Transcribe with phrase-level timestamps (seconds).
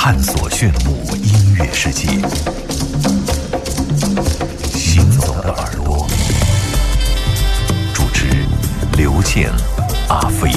[0.00, 2.06] 探索炫目音乐世界。
[4.72, 6.06] 行走的耳朵，
[7.92, 8.28] 主持
[8.96, 9.50] 刘健、
[10.08, 10.52] 阿飞。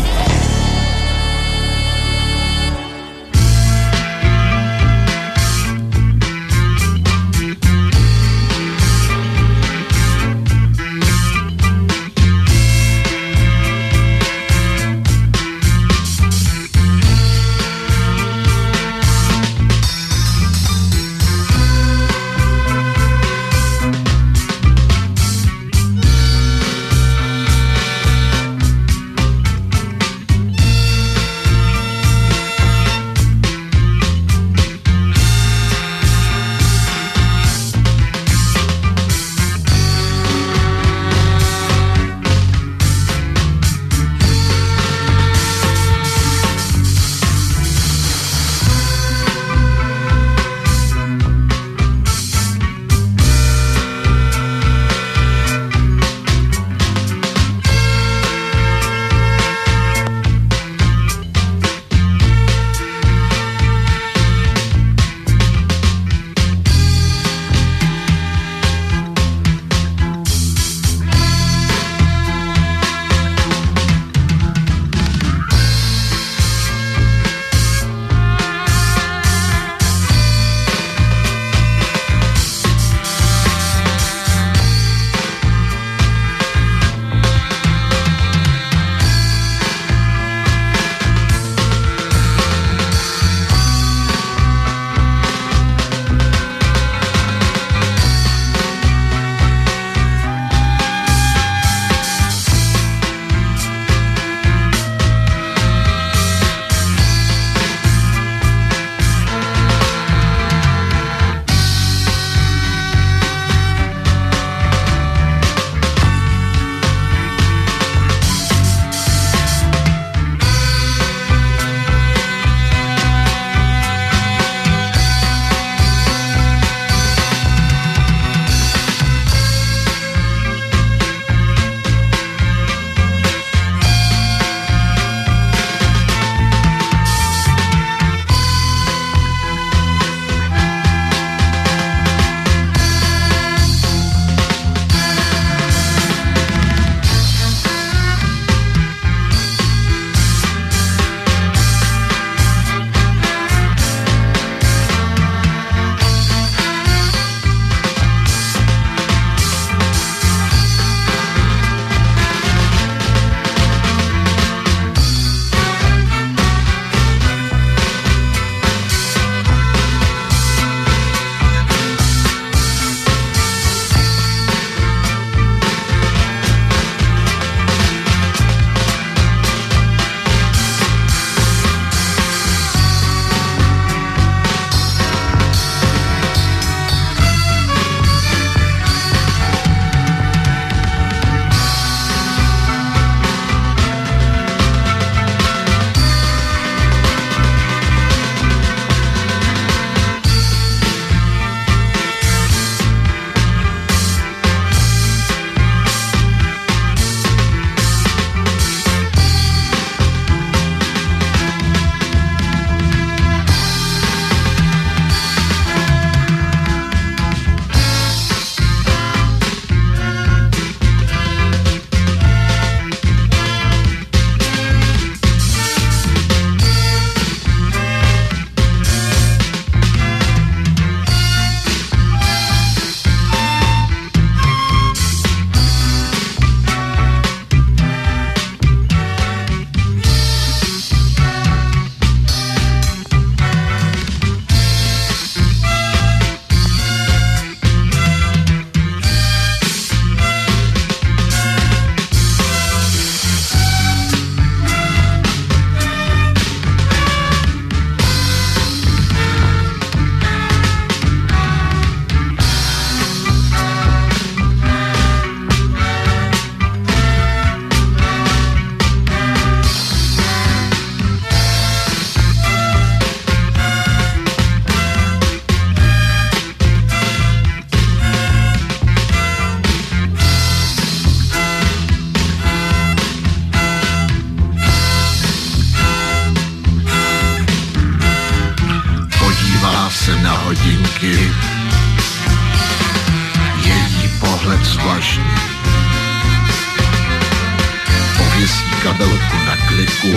[298.83, 300.13] Kabelku na kliku,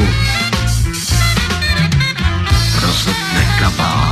[2.80, 4.03] rozhodne kabát,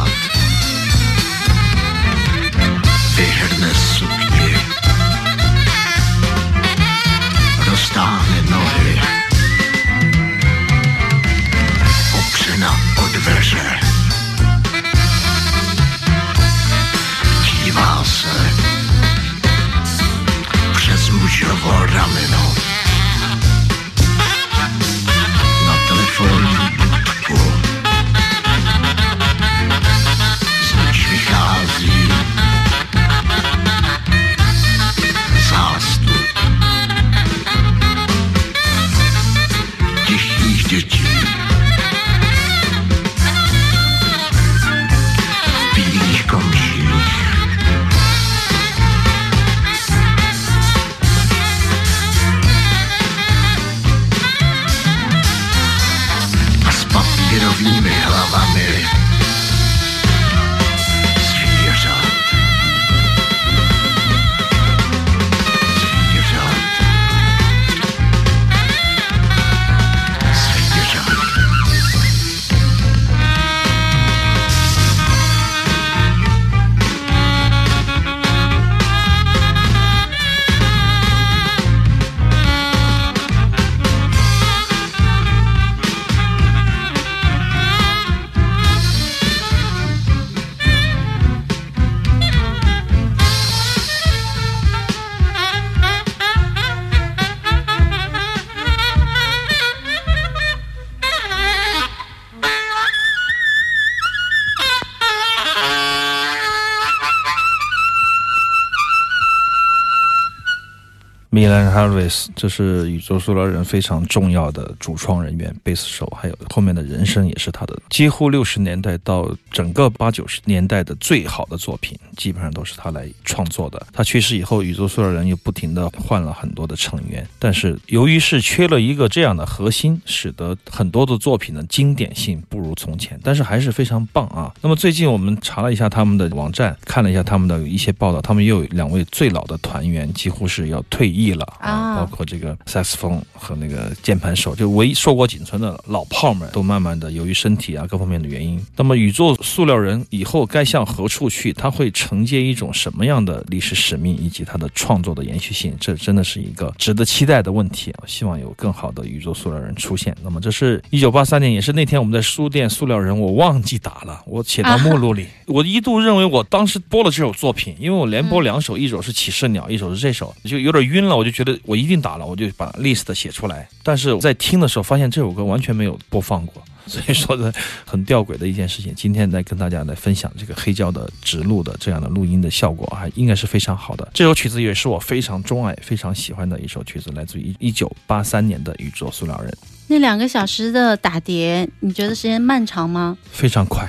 [111.52, 117.78] 米兰 Harris，这是宇宙塑料人非常重要的主创人员，贝斯手，还有后面的人生也是他的。
[117.90, 123.86] 几乎六十年代到整个八九十年代的最好的作品，基本上都是他来创作的。
[123.92, 134.50] 他去世以后，宇宙塑料人又不停的换了很多的成员，但是由于是缺了一个这样的核心，使得很多的作品的经典性不如从前，但是还是非常棒啊。
[134.62, 151.52] 那么最近我们查了一下他们的网站，看了一下他们的一些报道，他们又有两位最老的团员几乎是要退役了啊包括这个萨克斯风和那个键盘手，就唯一硕果仅存的老炮们，都慢慢的由于身体啊各方面的原因，那么宇宙塑料人以后该向何处去？
[151.52, 155.76] 他会承接一种什么样的历史使命，以及他的创作的延续性？
[155.80, 158.06] 这真的是一个值得期待的问题我！
[158.06, 160.16] 希望有更好的宇宙塑料人出现。
[160.22, 165.26] 那么这是一九八三年，也是那天我们在书店塑料人，我忘记打了，我写到 目录里。
[165.46, 173.68] 我一度认为我当时播了这首作品，因为我连播两首，一首是启示鸟，一首是这首，就有点晕了，我就觉得我一定打了，我就把 list 写出来。
[173.82, 176.62] 但是在听的时候，发现这首歌完全没有播放过。
[176.84, 177.52] 所以说呢，
[177.86, 178.92] 很吊诡的一件事情。
[178.96, 184.10] 今天来跟大家来分享这个黑胶的直录的这样的录音的效果，啊应该是非常好的。
[184.12, 189.48] 这首曲子也是我非常钟爱、非常喜欢的一首曲子，来自于一九八三年的《宇宙塑料人》，
[189.86, 193.16] 那两个小时的打碟，你觉得时间漫长吗？
[193.30, 193.88] 非常快。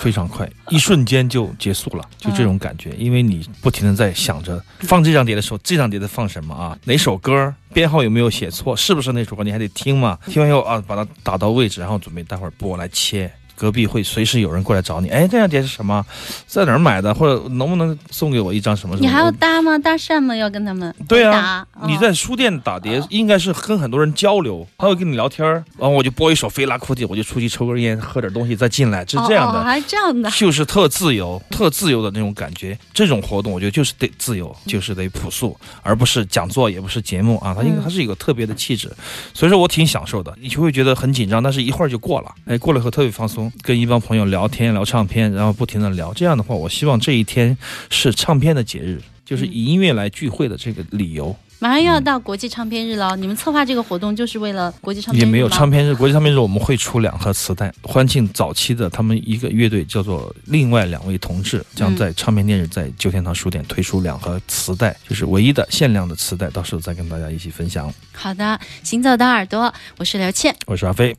[0.00, 2.90] 非常快，一瞬间就结束了，就这种感觉。
[2.98, 6.78] 因为你不停的在想着放这张碟的时候，这张碟在放什么啊？
[6.84, 8.76] 哪首歌编号有没有写错？
[8.76, 9.44] 是不是那首歌？
[9.44, 10.18] 你还得听嘛。
[10.26, 13.30] 听完以后啊，把它打到位置，然后准备待会儿播来切。
[13.60, 16.02] 隔壁会随时有人过来找你，哎，这张碟是什么？
[16.46, 17.12] 在哪儿买的？
[17.12, 19.06] 或者能不能送给我一张什么什么？
[19.06, 19.76] 你还要搭吗？
[19.78, 20.34] 搭讪吗？
[20.34, 29.58] 要跟他们对啊搭，你在书店打碟，应该是跟很多人交流，他会跟你聊天儿，然后我就播一首《菲拉库蒂》，我就出去抽根烟，喝点东西再进来，是这样的。
[29.58, 30.30] 哦哦还这样的。
[30.30, 32.78] 就是特自由、特自由的那种感觉。
[32.94, 37.54] 这种活动，我觉得就是得自由，就是得朴素，而不是讲座，也不是节目啊。
[37.54, 38.90] 它应该它是一个特别的气质，
[39.34, 40.34] 所以说我挺享受的。
[40.40, 42.32] 你就会觉得很紧张，但是一会儿就过了。
[42.46, 46.12] 哎，过了以后特别放松，跟一帮朋友聊天、聊唱片，然后不停的聊。
[46.14, 47.56] 这样的话，我希望这一天
[47.88, 51.34] 是唱片的节日，就是以音乐来聚会的这个理由。
[51.62, 57.70] 马上又要到国际唱片日了，你们策划这个活动就是为了国际唱片日也没有唱片日，国际唱片日我们会出两盒磁带。
[57.82, 67.92] 欢庆早期的他们一个乐队叫做另外两位同志，将在唱片店日在旧天堂书店推出两盒磁带，就是唯一的限量的磁带，到时候再跟大家一起分享。
[68.12, 70.56] 好的，行走的耳朵，我是刘倩。
[70.66, 71.14] 我是阿飞。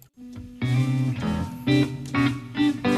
[1.72, 2.91] 的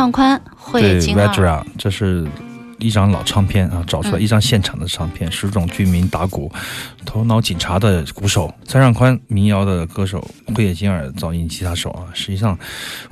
[0.00, 1.26] 三上宽慧对金二》
[1.76, 2.26] 这是
[2.80, 6.50] 一张老唱片啊，找出来嗯一张现场的唱片，十种居民打鼓，
[7.04, 12.06] 头脑警察的鼓手，三上宽民谣的歌手，灰野金尔噪音吉他手啊。
[12.14, 12.58] 实际上，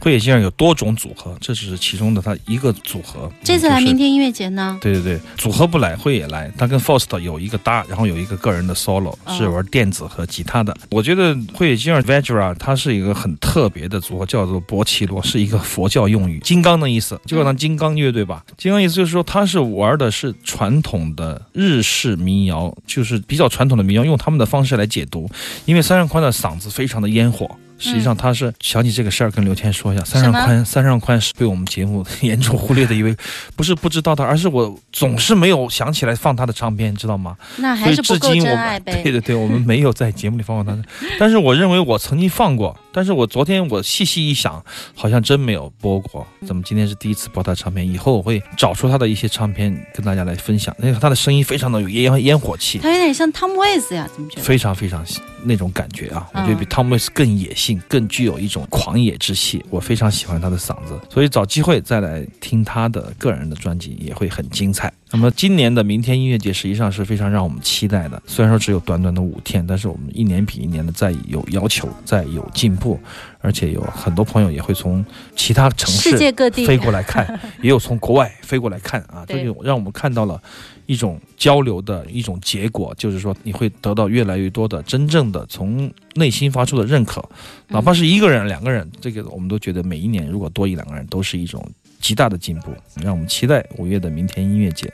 [0.01, 3.31] 灰野金尔有多种组合，这只是其中的他一个组合。
[3.45, 4.79] 这次来明天音乐节呢？
[4.81, 6.51] 对对对，组合不来，会也来。
[6.57, 10.77] 他跟 Faust 有一个搭，然后有一个个人的 solo，哦是玩电子和吉他的。
[10.91, 18.45] 我觉得会野金尔 Vajra 它是一个很特别的组合，叫做博奇罗，是一个佛教用语，金刚的意思，就好像金刚乐队吧。
[18.57, 25.31] 金刚意思就是说，他是玩的是传统的日式民谣，就是比较传统的民谣，用他们的方式来解读。
[25.65, 27.49] 因为三上宽的嗓子非常的烟火。
[27.81, 30.03] 实际上他是想起这个事儿，跟刘谦说一下。
[30.03, 33.17] 三上宽，三上宽是被我们节目严重忽略的一位，
[33.55, 37.37] 不是不知道他，而是我总是没有想起来放他的唱片，知道吗？
[37.59, 39.01] 那还是不够至今我们真爱呗。
[39.05, 40.77] 对对对，我们没有在节目里放过他，
[41.21, 44.61] 但是我认为我曾经放过，但但是我昨天我细细一想，
[44.93, 46.27] 好像真没有播过。
[46.45, 47.89] 怎么今天是第一次播他唱片？
[47.89, 50.75] 以后我会找出他的一些唱片跟大家来分享。
[50.81, 54.43] 那个他的声音非常的有烟烟火气，他有点像 Tom Waits 呀，怎么觉得？
[54.43, 55.07] 非常非常
[55.45, 59.65] 那种感觉啊，我嗯觉得比 Tom Waits 更野性，更具有一种狂野之气。
[59.71, 64.93] 我非常喜欢他的嗓子，所以找机会再来听他的个人的专辑也会很精彩。
[65.11, 73.01] 那么今年的明天音乐节实际上是非常让我们期待的，虽然说只有短短的五天，但是我们一年比一年的在有要求，在有进步，
[73.41, 76.67] 而且有很多朋友也会从其他城市世界各地。
[76.67, 77.27] 飞过来看，
[77.63, 80.41] 也有从国外飞过来看啊，这就让我们看到了
[80.85, 87.27] 一种交流的一种结果，就是说你会得到越来越多的真正的从内心发出的认可，
[87.69, 91.67] 哪怕是一个人、两个人，这个我们都觉得每一年如果多一两个人，都是一种
[92.01, 94.93] 极大的进步，让我们期待五月的明天音乐节。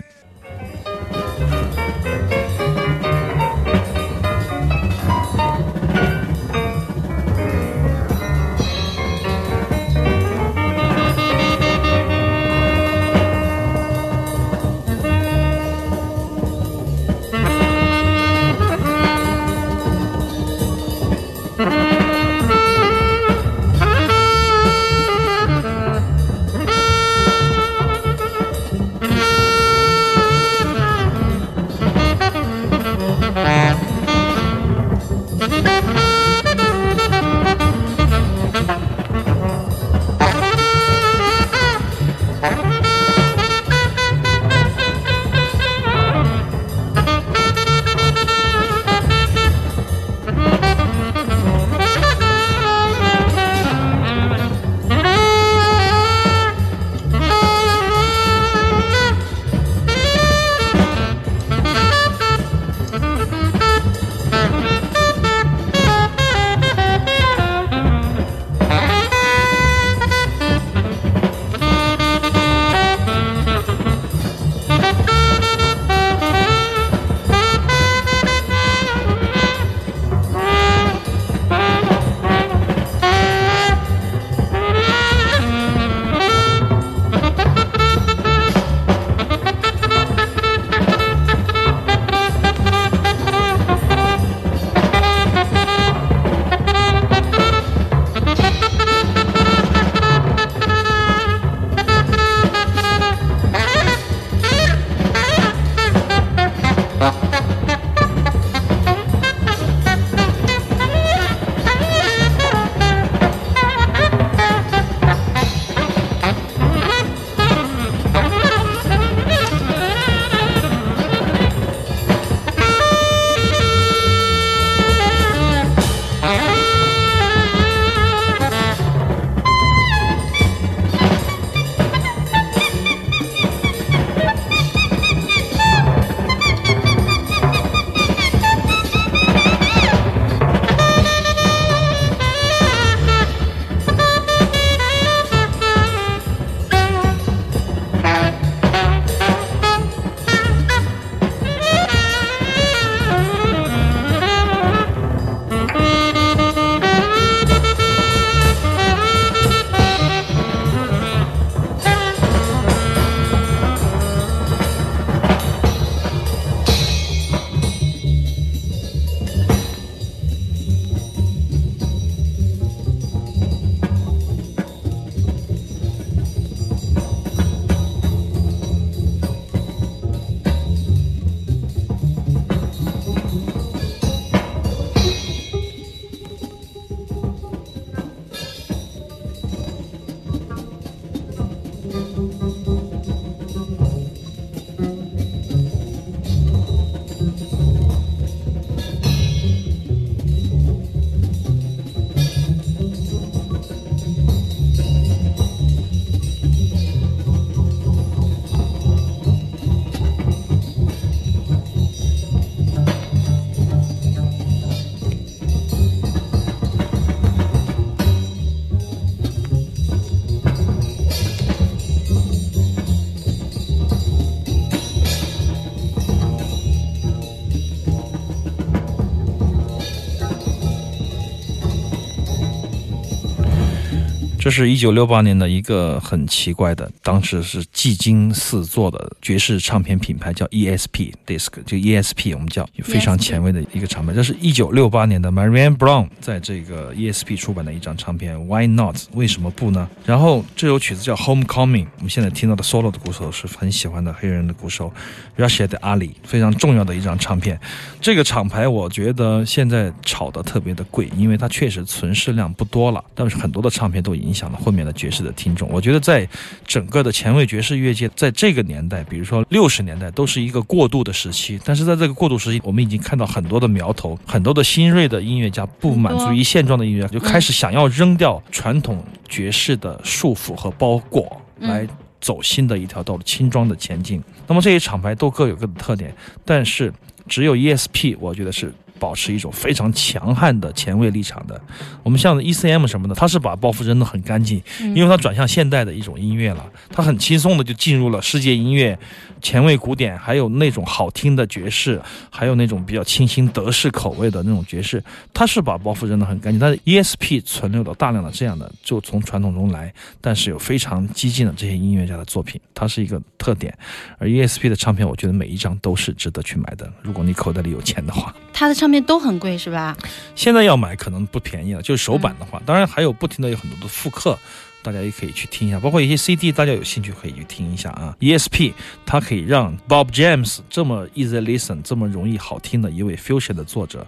[234.45, 244.13] 这是一九六八年的一个很奇怪的，当时是技惊四座的爵士唱片品牌，叫 ESP Disc，就 ESP 我们叫非常前卫的一个厂牌。
[244.13, 248.99] 这是一九六八年的 Marianne Brown 在这个 ESP 出版的一张唱片，Why Not？
[249.15, 249.89] 为什么不呢？
[250.05, 254.93] 然后这首曲子叫 Homecoming，我们现在听到的 solo 的鼓手是很喜欢的黑人的鼓手
[255.39, 257.59] Rashid Ali，非常重要的一张唱片。
[257.99, 265.69] 这个厂牌我觉得现在炒的特别的贵，因为它确实存世量不多了，但是很多的唱片都影响了后面的爵士的听众。
[265.71, 266.29] 我觉得在
[266.67, 271.61] 整个的前卫爵士乐界，在这个年代，比如说六十年代，都是一个过渡的时期。
[271.65, 281.87] 但是在这个过渡时期，我们已经看到很多的苗头，很多的新锐的音乐家不满足于现状的音乐家，就开始想要扔掉传统爵士的束缚和包裹，来
[282.21, 284.23] 走新的一条道路，轻装的前进。
[284.47, 286.93] 那么这些厂牌都各有各的特点，但是
[287.29, 288.73] 只有 ESP，我觉得是。
[288.99, 291.61] 保持一种非常强悍的前卫立场的，
[292.03, 294.63] 我们像 ECM 什么的，他是把包袱扔得很干净，
[294.95, 298.99] 因为他转向现代的一种音乐了，他很轻松的就进入了世界音乐、
[299.43, 305.03] 前卫古典，还有那种好听的爵士，还有那种比较清新德式口味的那种爵士，
[305.33, 306.59] 他是把包袱扔得很干净。
[306.59, 313.77] 但是 ESP 存留了大量的这样的，就从传统中来，但是有非常激进的这些音乐家的作品，它是一个特点。
[314.19, 318.35] 而 ESP 的唱片，我觉得每一张都是值得去买的，如果你口袋里有钱的话。
[318.53, 319.97] 他的唱片都很贵是吧？
[320.35, 324.39] 现在要买可能不便宜了，就是首版的话，当然还有不停的有很多的复刻，
[324.83, 328.17] 大家也可以去听一下，包括一些 CD，大家有兴趣可以去听一下啊。
[328.21, 328.73] ESP
[329.07, 334.07] 它可以让 Bob James 这么 easy listen 这么容易好听的一位 fusion 的作者，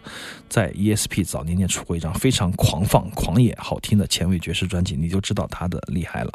[0.48, 6.32] 在 ESP 早年间出过一张非常狂放、狂野、好听的前卫爵士专辑，你就知道他的厉害了。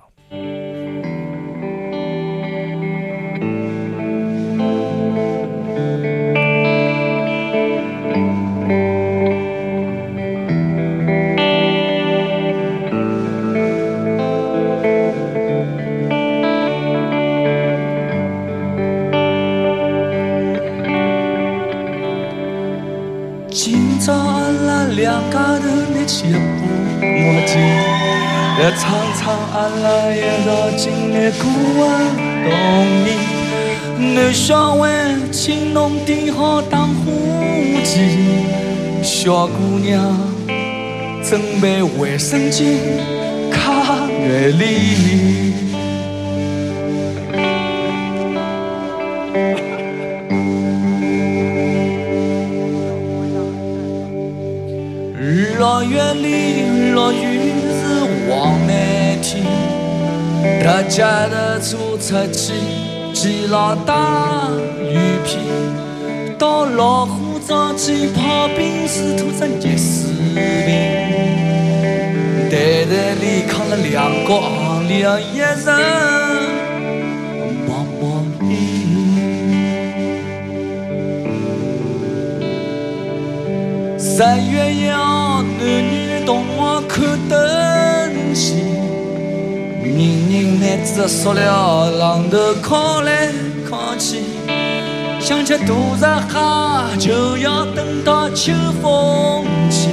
[27.22, 27.54] 墨镜，
[28.60, 28.82] 来唱
[29.16, 29.22] 唱
[29.54, 31.44] 阿拉一道经历过
[31.86, 31.92] 的
[32.50, 32.52] 童
[33.04, 33.08] 年。
[34.16, 34.82] 男小孩
[35.32, 37.12] 请侬点好打火
[37.84, 37.94] 机，
[39.04, 40.18] 小姑娘
[41.24, 42.80] 准备卫生巾、
[43.52, 44.64] 卡月里。
[55.58, 56.28] 六月里
[56.94, 59.44] 落雨是黄梅天，
[60.64, 62.54] 大家的做出去，
[63.14, 64.50] 系牢大
[64.80, 65.38] 雨披，
[66.38, 70.12] 到老虎灶去泡冰水，涂成热水
[70.66, 70.70] 瓶。
[72.50, 75.00] 台台里扛了两个行李，
[75.34, 75.48] 一人
[77.66, 78.02] 毛毛
[78.44, 78.52] 衣。
[83.98, 88.56] 十月要男女同学看灯戏，
[89.84, 89.94] 人
[90.30, 90.64] 人拿
[90.96, 93.30] 着塑料榔头敲来
[93.70, 94.20] 敲去，
[95.20, 95.66] 想吃大
[96.00, 99.90] 闸蟹就要等到秋风起，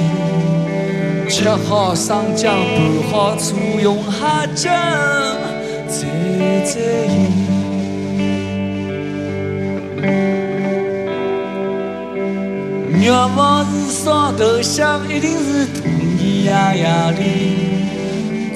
[1.29, 4.73] 吃好生姜，拌好醋，用虾酱
[5.89, 6.05] 蘸
[6.65, 7.49] 蘸盐。
[13.01, 13.71] 愿望是
[14.03, 15.98] 烧头香，一定是大年
[16.49, 16.87] 夜夜
[17.19, 17.21] 里，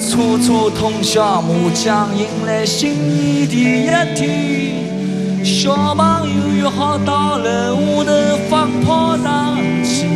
[0.00, 5.44] 处处通宵麻将，迎来新年第一天。
[5.44, 8.12] 小朋友约好到楼下头
[8.50, 10.08] 放炮仗去，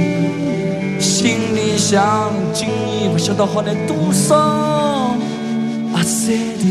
[0.98, 4.34] 心里想今年不晓得好拿多少
[5.94, 6.64] 阿三的。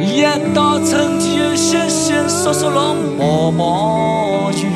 [0.00, 0.22] 一
[0.54, 4.67] 到春天又歇歇缩缩落毛毛雨，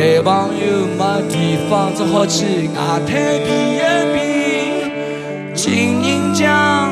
[0.00, 3.12] 谈朋友没地方，只好去外滩
[3.44, 3.80] 避一
[4.14, 5.54] 避。
[5.54, 6.90] 情人江。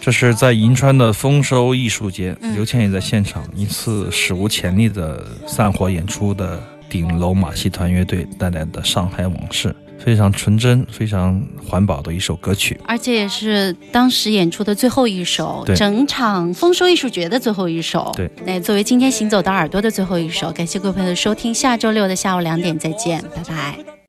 [0.00, 9.68] 这是在银川的丰收艺术节，刘谦也在现场，一次史无前例的散伙演出的顶楼马戏团乐队带来的《上海往事》，
[10.04, 12.78] 非常纯真、非常环保的一首歌曲。
[12.86, 18.10] 而且也是当时演出的最后一首，整场丰收艺术节的最后一首。
[18.16, 23.99] 对，那作为今天行走的耳朵的最后一首，感谢各位朋友的收听，下周六的下午两点再见，拜拜。